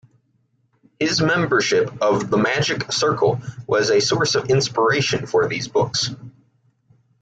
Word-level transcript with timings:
His 0.99 1.21
membership 1.21 2.01
of 2.01 2.31
The 2.31 2.37
Magic 2.37 2.91
Circle 2.91 3.39
was 3.67 3.91
a 3.91 3.99
source 4.01 4.33
of 4.33 4.49
inspiration 4.49 5.27
for 5.27 5.47
these 5.47 5.67
books. 5.67 6.09